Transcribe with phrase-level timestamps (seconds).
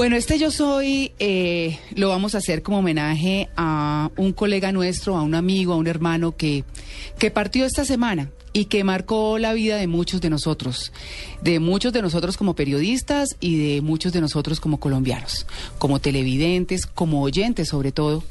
[0.00, 5.14] Bueno, este yo soy, eh, lo vamos a hacer como homenaje a un colega nuestro,
[5.14, 6.64] a un amigo, a un hermano que,
[7.18, 10.90] que partió esta semana y que marcó la vida de muchos de nosotros,
[11.42, 15.46] de muchos de nosotros como periodistas y de muchos de nosotros como colombianos,
[15.76, 18.24] como televidentes, como oyentes sobre todo.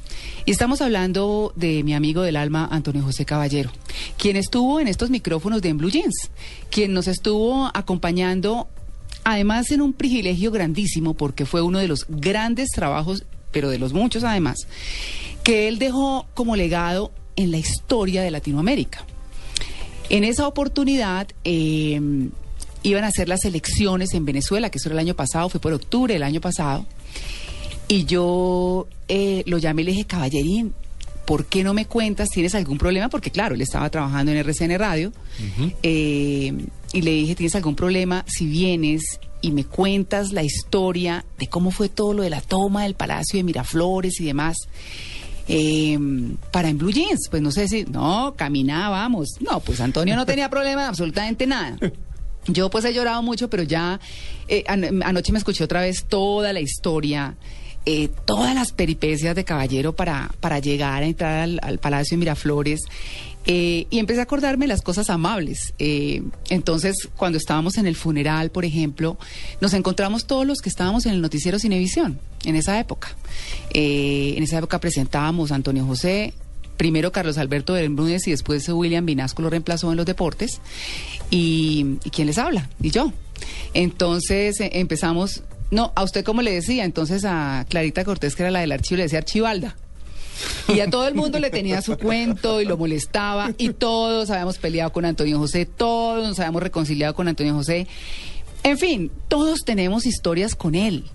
[0.45, 3.69] Y estamos hablando de mi amigo del alma, Antonio José Caballero,
[4.17, 6.31] quien estuvo en estos micrófonos de Blue Jeans,
[6.72, 8.67] quien nos estuvo acompañando
[9.23, 13.94] además en un privilegio grandísimo porque fue uno de los grandes trabajos, pero de los
[13.94, 14.58] muchos además,
[15.44, 19.06] que él dejó como legado en la historia de Latinoamérica.
[20.09, 22.00] En esa oportunidad eh,
[22.84, 25.73] iban a hacer las elecciones en Venezuela, que eso era el año pasado, fue por
[25.73, 26.86] octubre del año pasado,
[27.88, 30.73] y yo eh, lo llamé y le dije, caballerín,
[31.25, 32.30] ¿por qué no me cuentas?
[32.30, 33.09] ¿Tienes algún problema?
[33.09, 35.12] Porque claro, él estaba trabajando en RCN Radio.
[35.84, 36.53] eh,
[36.93, 41.71] y le dije, ¿tienes algún problema si vienes y me cuentas la historia de cómo
[41.71, 44.57] fue todo lo de la toma del Palacio de Miraflores y demás?
[45.47, 45.97] Eh,
[46.51, 49.29] para en Blue Jeans, pues no sé si, no, caminábamos.
[49.39, 51.77] No, pues Antonio no tenía problema absolutamente nada.
[52.47, 53.99] Yo pues he llorado mucho, pero ya
[54.47, 57.35] eh, an- anoche me escuché otra vez toda la historia,
[57.85, 62.19] eh, todas las peripecias de Caballero para, para llegar a entrar al, al Palacio de
[62.19, 62.81] Miraflores.
[63.45, 65.73] eh, y empecé a acordarme las cosas amables.
[65.80, 69.17] Eh, entonces, cuando estábamos en el funeral, por ejemplo,
[69.62, 73.16] nos encontramos todos los que estábamos en el noticiero Cinevisión, en esa época.
[73.73, 76.34] En esa época presentábamos a Antonio José,
[76.78, 80.61] primero Carlos Alberto Bermúdez y después William Vinasco lo reemplazó en los deportes.
[81.31, 82.69] Y, ¿y quién les habla?
[82.81, 83.11] Y yo.
[83.73, 88.59] Entonces empezamos, no, a usted como le decía, entonces a Clarita Cortés, que era la
[88.59, 89.75] del archivo, le decía Archivalda.
[90.68, 94.58] Y a todo el mundo le tenía su cuento y lo molestaba y todos habíamos
[94.58, 97.88] peleado con Antonio José, todos nos habíamos reconciliado con Antonio José.
[98.63, 101.06] En fin, todos tenemos historias con él.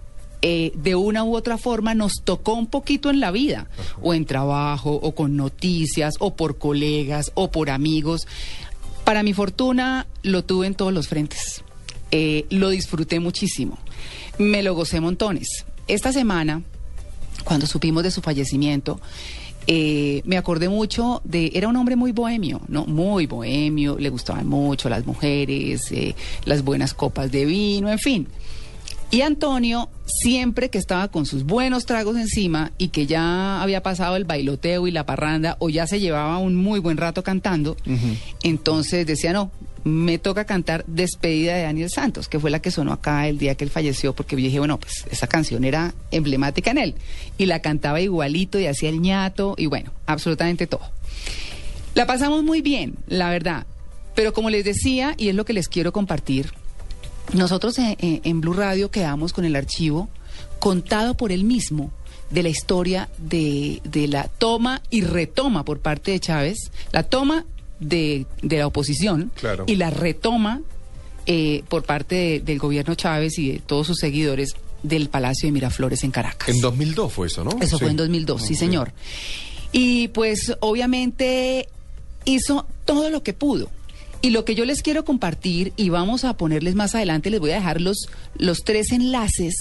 [0.46, 3.66] Eh, de una u otra forma nos tocó un poquito en la vida,
[4.02, 8.26] o en trabajo, o con noticias, o por colegas, o por amigos.
[9.04, 11.64] Para mi fortuna, lo tuve en todos los frentes.
[12.16, 13.76] Eh, lo disfruté muchísimo.
[14.38, 15.64] Me lo gocé montones.
[15.88, 16.62] Esta semana,
[17.42, 19.00] cuando supimos de su fallecimiento,
[19.66, 22.86] eh, me acordé mucho de, era un hombre muy bohemio, ¿no?
[22.86, 26.14] Muy bohemio, le gustaban mucho las mujeres, eh,
[26.44, 28.28] las buenas copas de vino, en fin.
[29.10, 34.14] Y Antonio, siempre que estaba con sus buenos tragos encima y que ya había pasado
[34.14, 37.76] el bailoteo y la parranda o ya se llevaba un muy buen rato cantando,
[38.44, 39.50] entonces decía, no,
[39.84, 43.54] me toca cantar Despedida de Daniel Santos, que fue la que sonó acá el día
[43.54, 46.94] que él falleció, porque yo dije, bueno, pues esa canción era emblemática en él.
[47.38, 50.82] Y la cantaba igualito y hacía el ñato y bueno, absolutamente todo.
[51.94, 53.66] La pasamos muy bien, la verdad.
[54.14, 56.52] Pero como les decía, y es lo que les quiero compartir,
[57.32, 60.08] nosotros en, en- Blue Radio quedamos con el archivo
[60.60, 61.90] contado por él mismo
[62.30, 67.44] de la historia de, de la toma y retoma por parte de Chávez, la toma
[67.88, 69.64] de, de la oposición Claro.
[69.66, 70.60] y la retoma
[71.26, 75.52] eh, por parte de- del gobierno Chávez y de todos sus seguidores del Palacio de
[75.52, 76.48] Miraflores en Caracas.
[76.50, 77.50] En 2002 fue eso, ¿no?
[77.60, 78.58] Eso fue en 2002, sí, Ok.
[78.60, 78.92] señor.
[79.72, 81.68] Y pues obviamente
[82.26, 83.70] hizo todo lo que pudo.
[84.20, 87.50] Y lo que yo les quiero compartir, y vamos a ponerles más adelante, les voy
[87.50, 88.08] a dejar los,
[88.38, 89.54] los tres enlaces,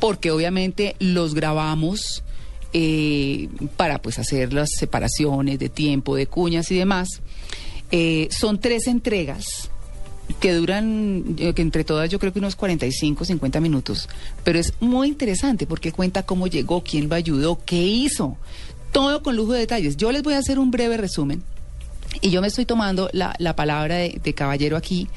[0.00, 2.24] porque obviamente los grabamos
[2.72, 7.20] eh, para pues hacer las separaciones de tiempo, de cuñas y demás.
[7.90, 9.70] Eh, son tres entregas
[10.38, 14.08] que duran, eh, que entre todas yo creo que unos 45, 50 minutos,
[14.44, 18.36] pero es muy interesante porque cuenta cómo llegó, quién lo ayudó, qué hizo,
[18.92, 19.96] todo con lujo de detalles.
[19.96, 21.42] Yo les voy a hacer un breve resumen
[22.20, 25.08] y yo me estoy tomando la, la palabra de, caballero aquí,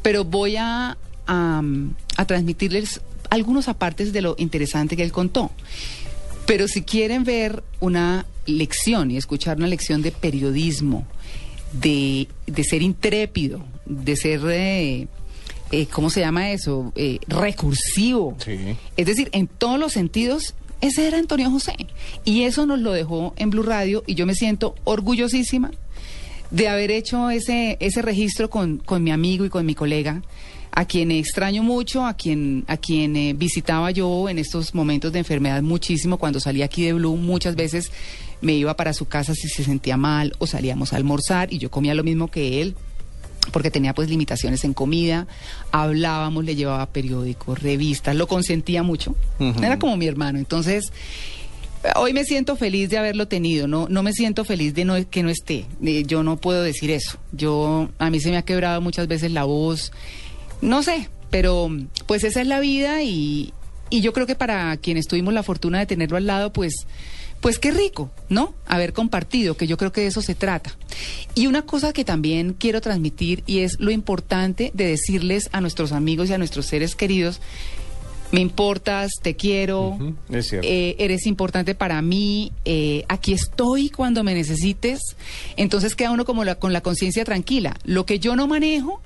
[0.00, 1.62] pero voy a, a,
[2.16, 5.50] a transmitirles algunos apartes de lo interesante que él contó.
[6.52, 11.06] Pero si quieren ver una lección y escuchar una lección de periodismo,
[11.72, 15.08] de, de ser intrépido, de ser, eh,
[15.70, 16.92] eh, ¿cómo se llama eso?
[16.94, 18.36] Eh, recursivo.
[18.44, 18.76] Sí.
[18.98, 21.74] Es decir, en todos los sentidos ese era Antonio José.
[22.22, 25.70] Y eso nos lo dejó en Blue Radio y yo me siento orgullosísima
[26.50, 30.20] de haber hecho ese, ese registro con, con mi amigo y con mi colega,
[30.72, 35.20] a quien extraño mucho, a quien, a quien eh, visitaba yo en estos momentos de
[35.20, 36.16] enfermedad muchísimo.
[36.18, 37.92] Cuando salía aquí de Blue, muchas veces
[38.40, 41.70] me iba para su casa si se sentía mal o salíamos a almorzar y yo
[41.70, 42.74] comía lo mismo que él
[43.50, 45.26] porque tenía pues limitaciones en comida,
[45.72, 49.16] hablábamos, le llevaba periódicos, revistas, lo consentía mucho,
[49.60, 50.92] era como mi hermano, entonces
[51.96, 55.24] hoy me siento feliz de haberlo tenido, no, no me siento feliz de no, que
[55.24, 58.80] no esté, Eh, yo no puedo decir eso, yo, a mí se me ha quebrado
[58.80, 59.90] muchas veces la voz,
[60.62, 61.68] no sé, pero
[62.06, 63.52] pues esa es la vida y,
[63.90, 66.86] y yo creo que para quienes tuvimos la fortuna de tenerlo al lado, pues,
[67.40, 68.54] pues qué rico, ¿no?
[68.66, 70.74] Haber compartido, que yo creo que de eso se trata.
[71.34, 75.92] Y una cosa que también quiero transmitir y es lo importante de decirles a nuestros
[75.92, 77.40] amigos y a nuestros seres queridos,
[78.30, 79.98] me importas, te quiero,
[80.30, 80.66] es cierto.
[80.66, 85.00] eh, eres importante para mí, eh, aquí estoy cuando me necesites.
[85.56, 87.76] Entonces queda uno como la, con la conciencia tranquila.
[87.84, 89.02] Lo que yo no manejo,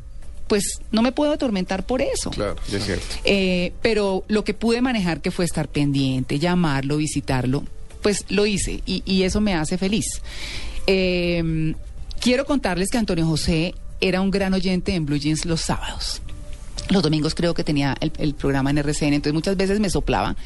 [0.49, 2.31] pues no me puedo atormentar por eso.
[2.31, 3.07] Claro, es cierto.
[3.25, 7.65] Eh, pero lo que pude manejar, que fue estar pendiente, llamarlo, visitarlo,
[8.03, 10.23] pues lo hice y, y eso me hace feliz.
[10.87, 11.75] Eh,
[12.21, 16.23] quiero contarles que Antonio José era un gran oyente en Blue Jeans los sábados.
[16.89, 20.37] Los domingos creo que tenía el, el programa en RCN, entonces muchas veces me soplaba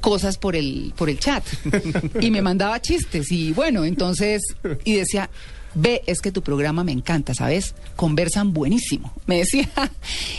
[0.00, 1.44] cosas por el, por el chat
[2.20, 4.42] y me mandaba chistes y bueno, entonces,
[4.84, 5.30] y decía,
[5.76, 7.74] ve, es que tu programa me encanta, ¿sabes?
[7.94, 9.68] Conversan buenísimo, me decía.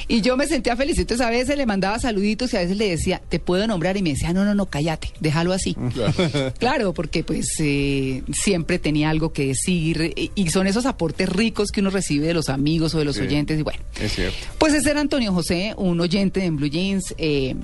[0.10, 2.90] Y yo me sentía feliz, entonces a veces le mandaba saluditos y a veces le
[2.90, 5.76] decía, te puedo nombrar y me decía, no, no, no, cállate, déjalo así.
[6.60, 11.70] Claro, porque pues eh, siempre tenía algo que decir y, y son esos aportes ricos
[11.72, 13.80] que uno recibe de los amigos o de los Sí, oyentes y bueno.
[14.02, 14.38] es cierto.
[14.58, 17.56] Pues ese era Antonio José, un oyente en Blue Jeans, eh,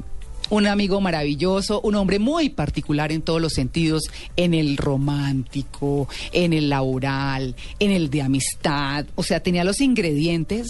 [0.53, 4.03] un amigo maravilloso, un hombre muy particular en todos los sentidos,
[4.35, 10.67] en el romántico, en el laboral, en el de amistad, o sea, tenía los ingredientes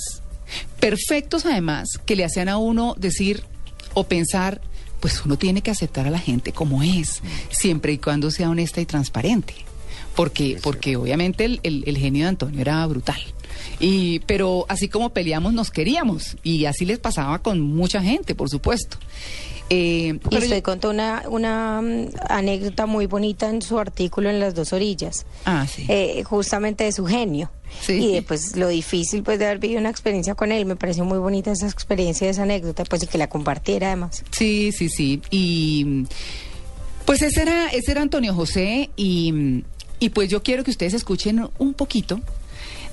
[0.79, 3.43] perfectos además que le hacían a uno decir
[3.93, 4.61] o pensar,
[4.99, 8.79] pues uno tiene que aceptar a la gente como es, siempre y cuando sea honesta
[8.81, 9.53] y transparente.
[10.15, 13.19] Porque, porque obviamente el, el- el genio de Antonio era brutal.
[13.79, 16.37] Y, pero así como peleamos, nos queríamos.
[16.43, 18.97] Y así les pasaba con mucha gente, por supuesto.
[19.69, 24.39] Eh, Y yo- usted contó una, una mm, anécdota muy bonita en su artículo en
[24.39, 25.85] Las Dos Orillas, Ah, sí.
[25.87, 27.49] eh, justamente de su genio.
[27.81, 27.93] Sí.
[27.93, 30.65] Y de pues lo difícil pues de haber vivido una experiencia con él.
[30.65, 34.23] Me pareció muy bonita esa experiencia, esa anécdota, pues y que la compartiera además.
[34.31, 35.21] Sí, sí, sí.
[35.31, 36.05] Y
[37.05, 39.63] pues ese era, ese era Antonio José y,
[39.99, 42.19] y pues yo quiero que ustedes escuchen un poquito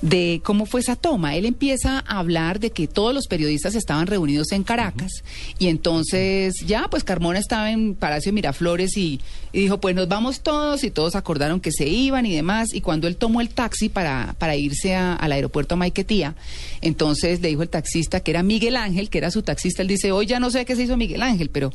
[0.01, 1.35] de cómo fue esa toma.
[1.35, 5.11] Él empieza a hablar de que todos los periodistas estaban reunidos en Caracas.
[5.59, 9.19] Y entonces ya pues Carmona estaba en Palacio Miraflores y,
[9.53, 12.73] y dijo pues nos vamos todos y todos acordaron que se iban y demás.
[12.73, 16.33] Y cuando él tomó el taxi para, para irse a- al aeropuerto a Maiquetía,
[16.81, 20.11] entonces le dijo el taxista que era Miguel Ángel, que era su taxista, él dice
[20.11, 21.71] hoy ya no sé qué se hizo Miguel Ángel, pero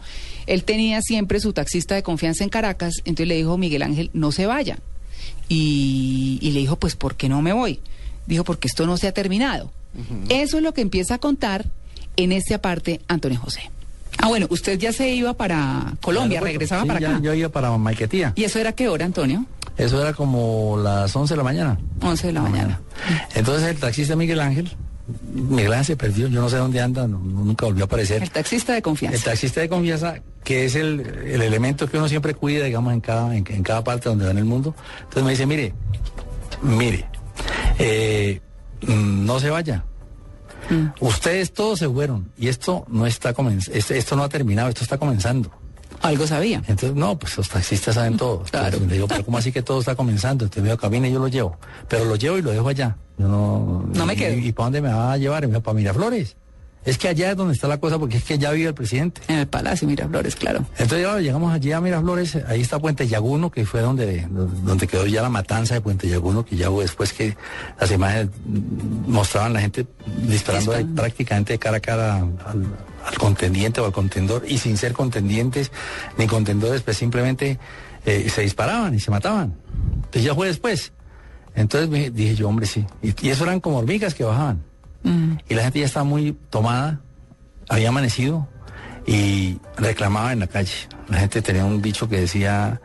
[0.46, 4.32] él tenía siempre su taxista de confianza en Caracas, entonces le dijo Miguel Ángel no
[4.32, 4.78] se vaya
[5.48, 7.78] y, y le dijo, pues, ¿por qué no me voy?
[8.26, 9.70] Dijo, porque esto no se ha terminado.
[10.28, 11.64] Eso es lo que empieza a contar
[12.16, 13.70] en esta parte Antonio José.
[14.18, 17.20] Ah, bueno, usted ya se iba para Colombia, regresaba Sí, para ya- acá.
[17.22, 18.32] Yo iba para Maiquetía.
[18.34, 19.44] ¿Y eso era qué hora, Antonio?
[19.76, 21.78] Eso era como las 11 de la mañana.
[22.00, 22.80] 11 de la mañana.
[23.34, 24.70] Entonces el taxista Miguel Ángel,
[25.34, 28.22] Miguel Ángel se perdió, yo no sé dónde anda, no- nunca volvió a aparecer.
[28.22, 29.22] El taxista de El confianza.
[29.24, 33.36] taxista de confianza, que es el, el elemento que uno siempre cuida, digamos, en cada,
[33.36, 34.74] en, en cada parte donde va en el mundo.
[35.00, 35.74] Entonces me dice, mire,
[36.62, 37.04] mire,
[37.78, 38.40] eh,
[38.86, 39.84] mm, no se vaya.
[40.70, 40.86] Mm.
[41.00, 44.98] Ustedes todos se fueron y esto no está comenzando, esto no ha terminado, esto está
[44.98, 45.50] comenzando.
[46.02, 46.58] Algo sabía.
[46.66, 48.42] Entonces, no, pues los taxistas saben todo.
[48.42, 48.66] Claro.
[48.66, 50.44] Entonces, le digo, pero ¿cómo así que todo está comenzando?
[50.44, 51.56] Entonces me dijo, camine, yo lo llevo.
[51.88, 52.96] Pero lo llevo y lo dejo allá.
[53.16, 54.36] Yo no, No me y- quedo.
[54.36, 55.44] ¿Y, para dónde me va a llevar?
[55.44, 56.36] Y me dijo, para Miraflores.
[56.86, 59.20] Es que allá es donde está la cosa, porque es que ya vive el presidente.
[59.28, 60.64] En el Palacio Miraflores, claro.
[60.78, 65.20] Entonces llegamos allí a Miraflores, ahí está Puente Yaguno, que fue donde, donde quedó ya
[65.20, 67.36] la matanza de Puente Yaguno, que ya hubo después que
[67.80, 68.28] las imágenes
[69.06, 69.86] mostraban la gente
[70.28, 72.66] disparando ahí prácticamente de cara a cara al,
[73.04, 75.72] al contendiente o al contendor, y sin ser contendientes
[76.18, 77.58] ni contendores, pues simplemente
[78.04, 79.54] eh, se disparaban y se mataban.
[79.96, 80.92] Entonces ya fue después.
[81.56, 82.84] Entonces me- dije yo, hombre, sí.
[83.02, 84.62] Y, y eso eran como hormigas que bajaban.
[85.48, 87.00] Y la gente ya estaba muy tomada,
[87.68, 88.48] había amanecido
[89.06, 90.74] y reclamaba en la calle.
[91.08, 92.80] La gente tenía un bicho que decía,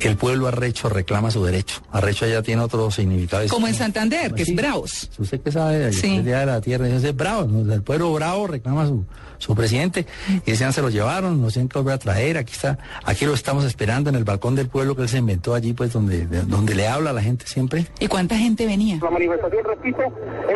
[0.00, 1.80] el pueblo arrecho reclama su derecho.
[1.92, 3.46] Arrecho allá tiene otro significado.
[3.48, 4.54] Como en Santander, que es Sí.
[4.54, 5.10] bravos.
[5.18, 6.16] Usted que sabe, Sí.
[6.16, 7.72] el día de la tierra, dice, es bravo, ¿no?
[7.72, 9.04] el pueblo bravo reclama su,
[9.38, 10.06] su presidente,
[10.46, 13.34] y decían, se lo llevaron, no tienen que volver a traer, aquí está, aquí lo
[13.34, 16.42] estamos esperando en el balcón del pueblo que él se inventó allí, pues donde, de-
[16.42, 17.86] donde le habla a la gente siempre.
[18.00, 18.98] ¿Y cuánta gente venía?
[19.02, 20.00] La manifestación, repito,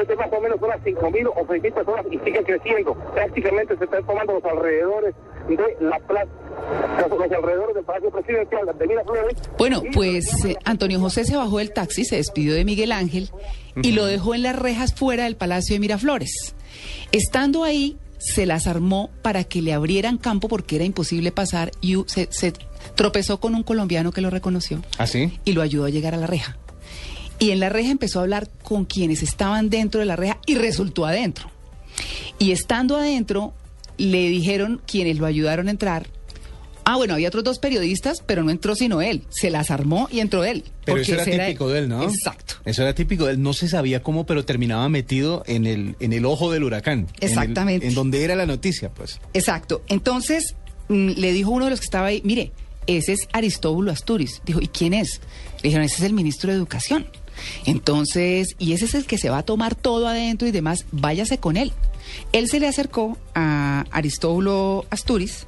[0.01, 2.95] es de más o menos unas 5.000 o 6.000 personas y sigue creciendo.
[3.15, 5.15] Prácticamente se están tomando los alrededores
[5.49, 6.29] de la plaza,
[7.75, 8.61] del Palacio Presidencial.
[9.59, 13.31] Bueno, pues eh, Antonio José se bajó del taxi, se despidió de Miguel Ángel
[13.83, 16.55] y lo dejó en las rejas fuera del Palacio de Miraflores.
[17.13, 21.97] Estando ahí, se las armó para que le abrieran campo porque era imposible pasar y
[22.07, 22.53] se, se
[22.95, 25.39] tropezó con un colombiano que lo reconoció ¿Ah, sí?
[25.45, 26.59] y lo ayudó a llegar a la reja.
[27.39, 30.57] Y en la reja empezó a hablar con quienes estaban dentro de la reja y
[30.57, 31.51] resultó adentro.
[32.39, 33.55] Y estando adentro,
[33.97, 36.09] le dijeron quienes lo ayudaron a entrar.
[36.91, 39.23] Ah, bueno, había otros dos periodistas, pero no entró sino él.
[39.29, 40.65] Se las armó y entró él.
[40.87, 42.03] Pero eso era típico de él, ¿no?
[42.05, 42.55] Exacto.
[42.65, 43.43] Eso era típico de él.
[43.43, 47.01] No se sabía cómo, pero terminaba metido en el, en el ojo del huracán.
[47.01, 47.87] En el- Exactamente.
[47.89, 49.21] En, donde era la noticia, pues.
[49.35, 49.83] Exacto.
[49.89, 50.55] Entonces,
[50.89, 52.53] mm, le dijo uno de los que estaba ahí, mire,
[52.87, 54.41] ese es Aristóbulo Asturiz.
[54.47, 55.21] Dijo, ¿y quién es?
[55.57, 57.07] Le dijeron, ese es el ministro de Educación.
[57.67, 61.39] Entonces, y ese es el que se va a tomar todo adentro y demás, váyase
[61.39, 61.73] con él.
[62.33, 65.47] Él se le acercó a Aristóbulo Asturiz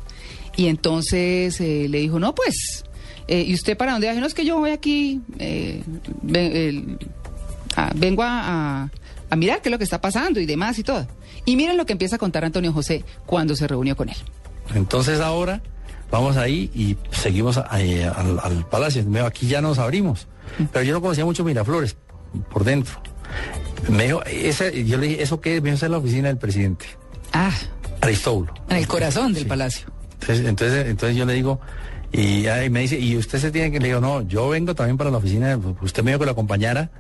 [0.61, 2.85] y entonces eh, le dijo, no, pues,
[3.29, 4.15] eh, ¿y usted para dónde va?
[4.15, 5.83] No, es que yo voy aquí, eh,
[6.23, 6.99] ve- el-
[7.77, 8.91] a- vengo a, a-
[9.31, 11.07] a mirar qué es lo que está pasando y demás y todo.
[11.47, 14.17] Y miren lo que empieza a contar Antonio José cuando se reunió con él.
[14.75, 15.63] Entonces ahora
[16.11, 19.05] vamos ahí y seguimos ahí al, al palacio.
[19.25, 20.27] Aquí ya nos abrimos.
[20.73, 21.97] Pero yo no conocía mucho Miraflores
[22.53, 23.01] por dentro.
[23.89, 25.63] Me dijo, ese, yo le dije, ¿eso qué es?
[25.63, 26.87] Me dijo, esa es la oficina del presidente,
[27.33, 27.53] Ah,
[28.03, 28.53] Aristóbulo.
[28.69, 29.49] en el corazón del Sí.
[29.49, 29.87] palacio.
[30.21, 31.61] Entonces, entonces, entonces yo le digo,
[32.13, 33.81] y ahí me dice, ¿y usted se tiene que?
[33.81, 36.33] Le digo, no, yo vengo también para la oficina, pues, usted me dijo que lo
[36.33, 36.91] acompañara,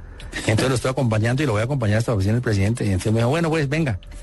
[0.47, 2.85] entonces lo estoy acompañando y lo voy a acompañar hasta la oficina del presidente.
[2.85, 3.99] Y entonces me dijo, bueno, pues venga.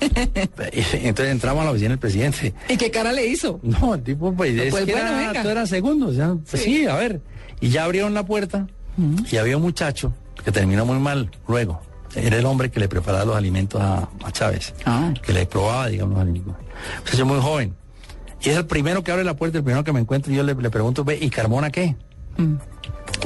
[0.72, 2.54] Y entonces entramos a la oficina del presidente.
[2.68, 3.60] ¿Y qué cara le hizo?
[3.62, 5.42] No, el tipo, pues, es pues bueno, era, venga.
[5.42, 6.16] todo eran segundos.
[6.16, 6.86] ya, pues, sí.
[6.86, 7.20] a ver.
[7.60, 8.66] Y ya abrieron la puerta
[9.30, 10.12] y había un muchacho
[10.44, 11.80] que terminó muy mal luego.
[12.14, 15.12] Era el hombre que le preparaba los alimentos a, a Chávez, Ah.
[15.22, 16.54] que le probaba, digamos, los alimentos.
[16.56, 17.74] Un muchacho muy joven.
[18.42, 20.42] Y es el primero que abre la puerta, el primero que me encuentro, y yo
[20.42, 21.96] le, le pregunto, ve, ¿y Carmona qué?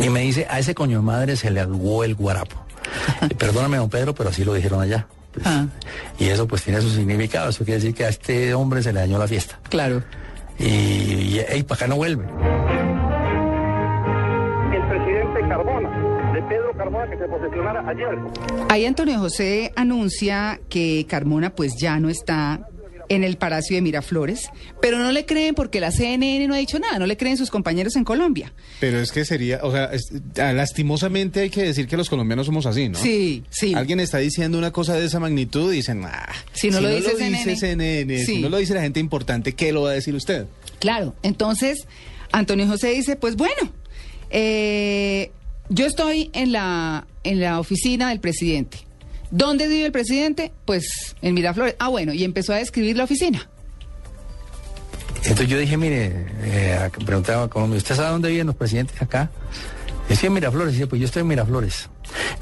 [0.03, 2.57] Y me dice, a ese coño de madre se le aguó el guarapo.
[3.31, 5.07] Y Perdóname, don Pedro, pero así lo dijeron allá.
[5.33, 5.67] Pues, Ah.
[6.19, 7.51] Y eso pues tiene su significado.
[7.51, 9.59] Eso quiere decir que a este hombre se le dañó la fiesta.
[9.69, 10.03] Claro.
[10.59, 12.25] Y, y para acá no vuelve.
[14.75, 18.19] El presidente Carbona, de Pedro Carbona, que se posesionara ayer.
[18.69, 22.69] Ahí Antonio José anuncia que Carmona pues ya no está
[23.15, 24.49] en el Palacio de Miraflores,
[24.81, 27.51] pero no le creen porque la CNN no ha dicho nada, no le creen sus
[27.51, 28.53] compañeros en Colombia.
[28.81, 32.47] Pero es que sería, o sea, es- ah, lastimosamente hay que decir que los colombianos
[32.47, 32.99] somos así, ¿no?
[32.99, 33.75] Sí, sí.
[33.75, 37.11] Alguien está diciendo una cosa de esa magnitud y dicen, ah, Si no lo dice
[37.11, 38.27] dice CNN, CNN, sí.
[38.27, 40.47] si no lo dice la gente importante, ¿qué lo va a decir usted?
[40.81, 41.87] Claro, entonces
[42.33, 43.73] Antonio José dice, pues bueno,
[44.31, 45.31] eh,
[45.69, 48.79] yo estoy en la, en la oficina del presidente.
[49.33, 50.53] ¿Dónde vive el presidente?
[50.67, 51.75] Pues en Miraflores.
[51.79, 53.49] Ah, bueno, y empezó a describir la oficina.
[55.25, 59.31] Entonces yo dije, mire, eh, preguntaba a Colombia, ¿usted sabe dónde viven los presidentes acá?
[60.13, 61.89] Decía en Miraflores, dice, pues yo estoy en Miraflores.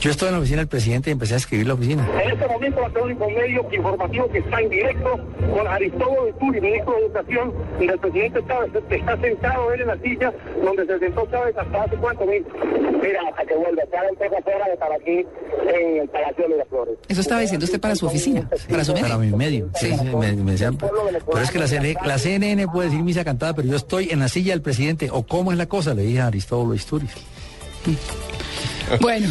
[0.00, 2.05] Yo estoy en la oficina del presidente y empecé a escribir la oficina.
[2.25, 5.21] En este momento va a ser un único medio informativo que está en directo
[5.55, 8.71] con Aristóbulo Turi, ministro de Educación del presidente Chávez.
[8.91, 10.33] Está sentado él en la silla
[10.65, 12.53] donde se sentó Chávez hasta hace cuánto minutos.
[13.03, 13.83] Mira, hasta que vuelva.
[14.11, 15.27] Un poco fuera de estar aquí
[15.73, 16.95] en el Palacio de Miraflores.
[17.07, 19.37] Eso estaba diciendo usted para su oficina, para su Para medio.
[19.37, 19.71] mi medio.
[19.77, 23.25] Sí, sí, me, me decían, pero es que la CNN, la CNN puede decir misa
[23.25, 25.09] cantada, pero yo estoy en la silla del presidente.
[25.12, 25.95] ¿O cómo es la cosa?
[25.95, 27.11] Le dije a Aristóbulo Isturiz.
[29.01, 29.29] Bueno,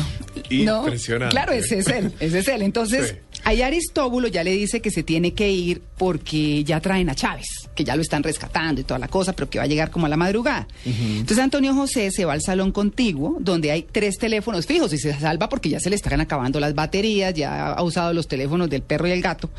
[0.63, 0.85] no,
[1.29, 2.61] claro, ese es él, ese es él.
[2.61, 3.39] Entonces, Sí.
[3.43, 7.45] ahí Aristóbulo ya le dice que se tiene que ir porque ya traen a Chávez,
[7.75, 10.05] que ya lo están rescatando y toda la cosa, pero que va a llegar como
[10.05, 10.65] a la madrugada.
[10.85, 15.13] Entonces Antonio José se va al salón contiguo, donde hay tres teléfonos fijos y se
[15.19, 18.81] salva porque ya se le están acabando las baterías, ya ha usado los teléfonos del
[18.81, 19.49] perro y el gato.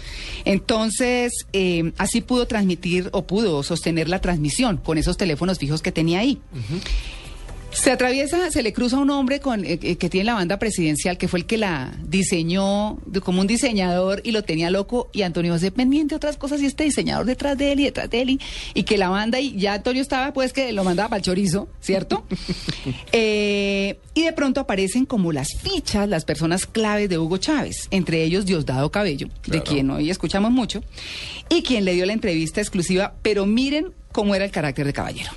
[0.46, 5.92] Entonces, eh, así pudo transmitir o pudo sostener la transmisión con esos teléfonos fijos que
[5.92, 6.40] tenía ahí.
[7.72, 11.16] Se atraviesa, se le cruza un hombre con, eh, eh, que tiene la banda presidencial,
[11.16, 15.08] que fue el que la diseñó de- como un diseñador y lo tenía loco.
[15.12, 18.10] Y Antonio José pendiente de otras cosas y este diseñador detrás de él y detrás
[18.10, 18.30] de él.
[18.30, 18.40] Y,
[18.74, 21.68] y que la banda, y ya Antonio estaba, pues que lo mandaba para el chorizo,
[21.80, 22.24] ¿cierto?
[23.12, 28.22] Eh, y de pronto aparecen como las fichas, las personas claves de Hugo Chávez, entre
[28.24, 30.82] ellos Diosdado Cabello, de quien hoy escuchamos mucho,
[31.48, 33.14] y quien le dio la entrevista exclusiva.
[33.22, 35.30] Pero miren cómo era el carácter de caballero.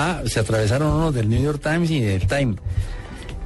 [0.00, 2.56] Ah, se atravesaron unos del New York Times y del Time.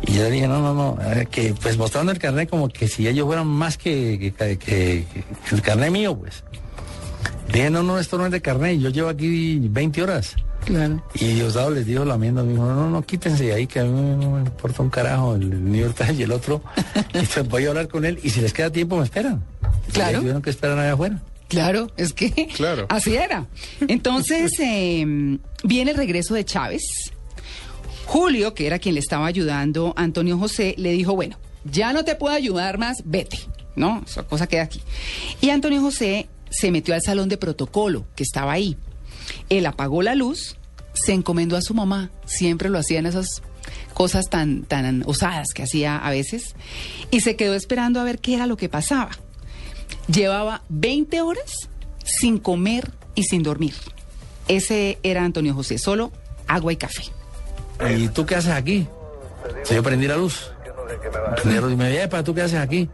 [0.07, 0.99] Y yo dije, no, no, no,
[1.31, 5.25] que pues mostrando el carnet como que si ellos fueran más que, que- que- que-
[5.53, 6.45] el carnet mío, pues.
[7.53, 10.35] Dije, no, no, esto no es de carnet, yo llevo aquí 20 horas.
[10.65, 11.03] Claro.
[11.15, 13.85] Y Diosdado les dijo la misma, me dijo, no, no, quítense de ahí, que a
[13.85, 16.63] mí no me importa un carajo, el New York Times y el otro.
[17.13, 19.43] y entonces voy a hablar con él y si les queda tiempo me esperan.
[19.93, 20.17] Claro.
[20.19, 21.21] Y tuvieron que esperar allá afuera.
[21.55, 22.87] Claro, es que Claro.
[22.89, 23.47] así era.
[23.89, 26.83] Entonces eh, viene el regreso de Chávez.
[28.07, 32.05] Julio, que era quien le estaba ayudando a Antonio José, le dijo, bueno, ya no
[32.05, 33.39] te puedo ayudar más, vete.
[33.77, 34.81] No, esa cosa queda aquí.
[35.41, 38.77] Y Antonio José se metió al salón de protocolo que estaba ahí.
[39.49, 40.57] Él apagó la luz,
[40.93, 43.43] se encomendó a su mamá, siempre lo hacían esas
[43.95, 46.55] cosas tan, tan osadas que hacía a veces,
[47.11, 49.11] y se quedó esperando a ver qué era lo que pasaba.
[50.09, 51.69] Llevaba 20 horas
[52.05, 53.75] sin comer y sin dormir.
[54.49, 56.13] Ese era Antonio José, solo
[56.47, 57.03] agua y café.
[57.97, 58.87] ¿Y tú qué haces aquí?
[59.65, 60.51] Si yo prendí la luz.
[61.37, 62.89] Prendí la luz y me dijo, "Epa, ¿tú qué haces aquí?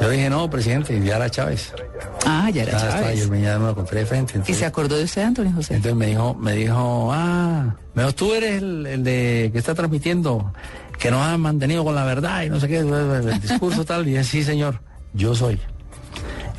[0.00, 1.74] Yo dije, no, presidente, ya era Chávez.
[2.24, 3.20] Ah, ya era estaba, Chávez.
[3.20, 4.40] yo me, ya me lo encontré de frente.
[4.46, 5.74] ¿Y se acordó de usted, Antonio José?
[5.74, 9.74] Entonces me dijo, me dijo, ah, me dijo, tú eres el, el de que está
[9.74, 10.52] transmitiendo,
[10.98, 14.06] que nos han mantenido con la verdad y no sé qué, el discurso tal.
[14.06, 14.80] Y dije, sí, señor,
[15.12, 15.60] yo soy.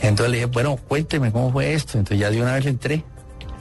[0.02, 1.98] Entonces le dije, bueno, cuénteme cómo fue esto.
[1.98, 3.04] Entonces ya de una vez le entré.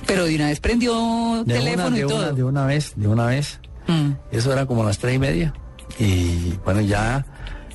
[0.06, 2.32] Pero de una vez prendió De teléfono una, de y una, todo.
[2.32, 3.60] de una vez, de una vez.
[3.86, 4.12] Mm.
[4.32, 5.52] Eso era como las tres y media.
[5.98, 7.26] Y bueno, ya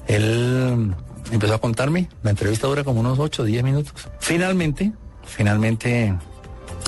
[0.07, 0.93] él
[1.31, 2.10] empezó a contarme.
[2.24, 3.93] La entrevista dura como unos 8 o 10 minutos.
[4.19, 4.91] Finalmente,
[5.25, 6.15] finalmente,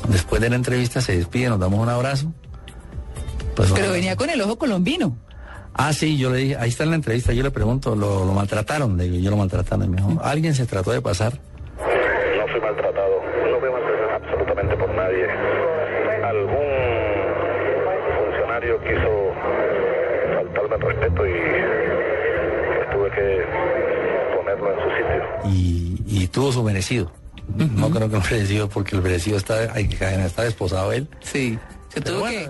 [0.09, 2.33] después de la entrevista se despide, nos damos un abrazo.
[3.55, 5.17] Pues, Pero venía con el ojo colombino.
[5.73, 8.33] Ah, sí, yo le dije, ahí está en la entrevista, yo le pregunto, ¿lo, lo
[8.33, 8.97] maltrataron?
[8.97, 9.89] Le digo, yo lo maltrataron.
[9.91, 11.39] Me dijo, ¿alguien se trató de pasar?
[12.77, 15.25] Maltratado, no fui maltratado absolutamente por nadie.
[16.23, 16.69] Algún
[18.19, 19.33] funcionario quiso
[20.35, 21.33] faltarme el respeto y
[22.91, 23.45] tuve que
[24.35, 25.21] ponerlo en su sitio.
[25.45, 27.11] Y, y tuvo su merecido.
[27.55, 31.07] No creo que un merecido, porque el merecido está, hay que está desposado él.
[31.21, 31.57] Sí.
[31.89, 32.49] Se tuvo bueno, que...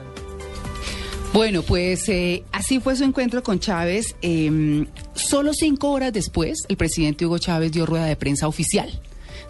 [1.31, 4.17] Bueno, pues eh, así fue su encuentro con Chávez.
[4.21, 8.89] Eh, solo cinco horas después, el presidente Hugo Chávez dio rueda de prensa oficial,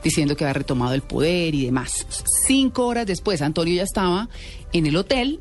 [0.03, 2.05] diciendo que había retomado el poder y demás.
[2.45, 4.29] Cinco horas después, Antonio ya estaba
[4.73, 5.39] en el hotel,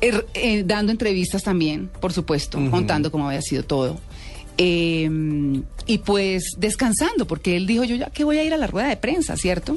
[0.00, 3.98] er- eh, dando entrevistas también, por supuesto, contando cómo había sido todo.
[4.56, 5.10] Eh,
[5.86, 8.88] y pues descansando, porque él dijo, yo ya que voy a ir a la rueda
[8.88, 9.76] de prensa, ¿cierto?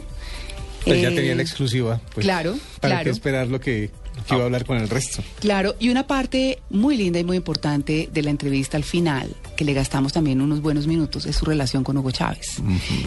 [0.86, 2.00] Pues ya Eh, tenía la exclusiva.
[2.14, 3.04] pues, claro, ¿Para claro.
[3.06, 3.90] qué esperar lo que,
[4.26, 5.24] que iba a hablar con el resto?
[5.40, 9.66] Claro, y una parte muy linda y muy importante de la entrevista al final, que
[9.66, 12.62] le gastamos también unos buenos minutos, es su relación con Hugo Chávez,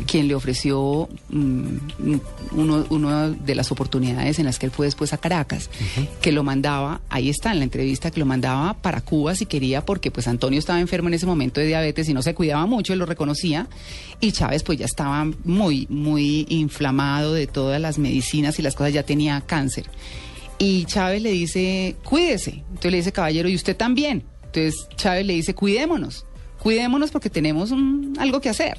[0.06, 5.18] quien le ofreció uno, una de las oportunidades en las que él fue después a
[5.18, 5.70] Caracas,
[6.20, 9.84] que lo mandaba, ahí está en la entrevista, que lo mandaba para Cuba si quería,
[9.84, 12.92] porque pues Antonio estaba enfermo en ese momento de diabetes y no se cuidaba mucho,
[12.92, 13.68] él lo reconocía,
[14.20, 18.92] y Chávez pues ya estaba muy, muy inflamado de todas las medicinas y las cosas,
[18.92, 19.86] ya tenía cáncer.
[20.62, 22.62] Y Chávez le dice, cuídese.
[22.68, 24.24] Entonces le dice, caballero, ¿y usted también?
[24.44, 26.26] Entonces Chávez le dice, cuidémonos.
[26.62, 28.76] Cuidémonos porque tenemos un- algo que hacer.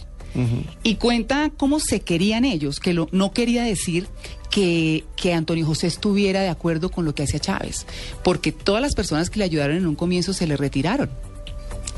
[0.84, 4.08] Y cuenta cómo se querían ellos, que lo, no quería decir
[4.50, 7.86] que, que Antonio José estuviera de acuerdo con lo que hacía Chávez,
[8.24, 11.10] porque todas las personas que le ayudaron en un comienzo se le retiraron.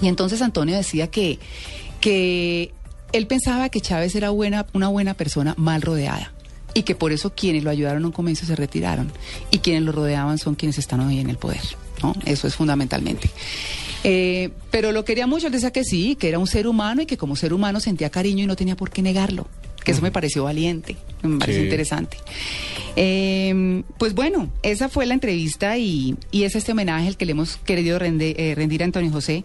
[0.02, 1.38] Y entonces Antonio decía que,
[2.02, 2.72] que
[3.12, 6.34] él pensaba que Chávez era buena, una buena persona mal rodeada
[6.74, 9.12] y que por eso quienes lo ayudaron en un comienzo se retiraron
[9.52, 11.62] y quienes lo rodeaban son quienes están hoy en el poder.
[12.02, 12.14] ¿no?
[12.26, 13.30] Eso es fundamentalmente.
[14.04, 17.06] Eh, pero lo quería mucho, él decía que sí, que era un ser humano y
[17.06, 19.48] que como ser humano sentía cariño y no tenía por qué negarlo.
[19.86, 21.66] Que eso me pareció valiente, me pareció Sí.
[21.66, 22.18] interesante.
[22.96, 27.32] Eh, pues bueno, esa fue la entrevista y, y es este homenaje el que le
[27.34, 29.44] hemos querido rende- eh, rendir a Antonio José.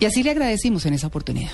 [0.00, 1.50] Y así le agradecimos en esa oportunidad.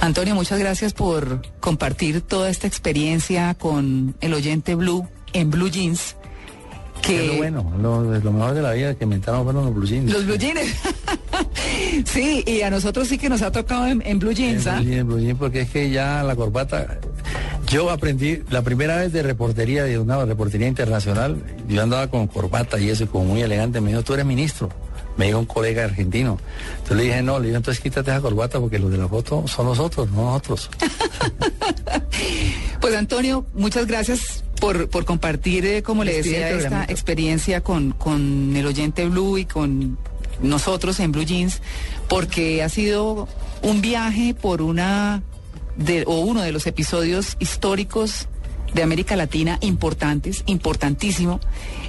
[0.00, 6.16] Antonio, muchas gracias por compartir toda esta experiencia con el oyente Blue en Blue Jeans.
[7.02, 9.86] Que es lo bueno, lo, lo mejor de la vida que inventaron fueron los blue
[9.86, 10.10] jeans.
[10.10, 10.60] Los Blue Jeans.
[12.06, 14.66] sí, y a nosotros sí que nos ha tocado en, en Blue Jeans.
[14.66, 14.80] En ¿ah?
[14.80, 16.98] blue jeans, blue jeans, porque es que ya la corbata.
[17.68, 22.78] Yo aprendí la primera vez de reportería, de una reportería internacional, yo andaba con corbata
[22.78, 24.70] y eso, y como muy elegante, me dijo, tú eres ministro.
[25.16, 26.38] Me dijo un colega argentino.
[26.72, 29.46] Entonces le dije, no, le dije, entonces quítate esa corbata porque los de la foto
[29.46, 30.70] son nosotros, no nosotros.
[32.80, 38.54] Pues Antonio, muchas gracias por, por compartir, eh, como le decía, esta experiencia con, con
[38.54, 39.96] el oyente Blue y con
[40.42, 41.62] nosotros en Blue Jeans,
[42.08, 43.26] porque ha sido
[43.62, 45.22] un viaje por una
[45.76, 48.28] de, o uno de los episodios históricos
[48.74, 51.40] de América Latina importantes, importantísimo.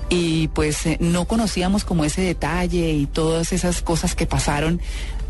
[0.07, 4.79] Y pues eh, no conocíamos como ese detalle y todas esas cosas que pasaron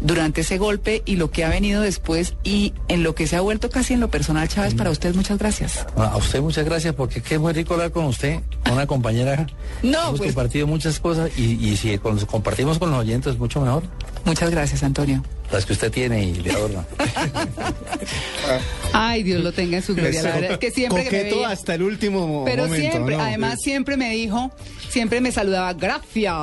[0.02, 3.42] durante ese golpe y lo que ha venido después y en lo que se ha
[3.42, 5.86] vuelto casi en lo personal, Chávez, para usted muchas gracias.
[5.96, 9.48] A a usted muchas gracias porque es muy rico hablar con usted, con una compañera.
[9.82, 13.62] No, Hemos pues- compartido muchas cosas y, y si con- compartimos con los oyentes mucho
[13.62, 13.84] mejor.
[14.26, 15.24] Muchas gracias, Antonio.
[15.52, 16.86] Las que usted tiene y le adorna.
[18.98, 20.24] Ay, Dios lo tenga en su gloria.
[20.24, 23.18] La verdad es que siempre que me Coqueto veía- hasta el último Pero momento, siempre,
[23.18, 23.24] ¿no?
[23.24, 24.52] además siempre me dijo,
[24.90, 26.34] siempre me saludaba, gracias,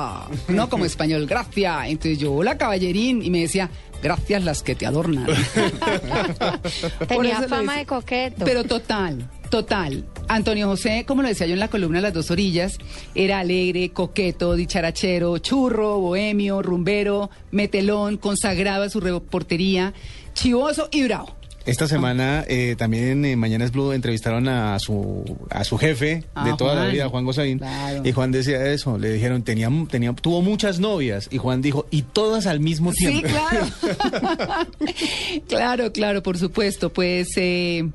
[0.47, 1.87] no como español, gracias.
[1.87, 3.69] Entonces yo, hola caballerín, y me decía,
[4.01, 5.25] gracias las que te adornan.
[7.07, 8.45] Tenía fama de coqueto.
[8.45, 10.05] Pero total, total.
[10.27, 12.77] Antonio José, como lo decía yo en la columna Las dos orillas,
[13.13, 19.93] era alegre, coqueto, dicharachero, churro, bohemio, rumbero, metelón, consagrado a su reportería,
[20.33, 21.35] chivoso y bravo.
[21.65, 26.57] Esta semana eh, también en Mañanas Blue entrevistaron a su a su jefe Ah, de
[26.57, 27.25] toda la vida, Juan
[27.57, 28.01] Claro.
[28.03, 32.01] y Juan decía eso, le dijeron, tenía, tenía, tuvo muchas novias, y Juan dijo, y
[32.01, 33.29] todas al mismo Sí, tiempo.
[33.29, 34.67] claro.
[35.47, 36.91] claro, claro, por supuesto.
[36.91, 37.89] Pues eh,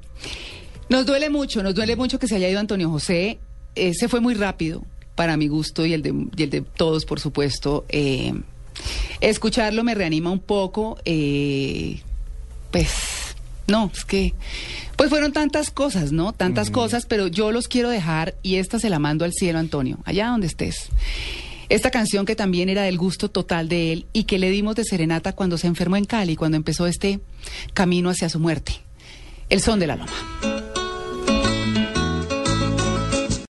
[0.89, 3.39] nos duele mucho, nos duele mucho que se haya ido Antonio José.
[3.75, 4.83] Eh, se fue muy rápido,
[5.15, 7.85] para mi gusto y el de, y el de todos, por supuesto.
[7.91, 8.33] Eh,
[9.21, 10.99] escucharlo me reanima un poco.
[11.05, 12.01] eh,
[12.71, 12.93] pues,
[13.69, 14.35] no, es que...
[14.97, 16.33] Pues fueron tantas cosas, ¿no?
[16.33, 19.99] Tantas cosas, pero yo los quiero dejar y esta se la mando al cielo, Antonio,
[20.05, 20.89] allá donde estés.
[21.69, 24.85] Esta canción que también era del gusto total de él y que le dimos de
[24.85, 27.21] serenata cuando se enfermó en Cali, cuando empezó este
[27.75, 28.73] camino hacia su muerte.
[29.51, 30.58] El son de la loma.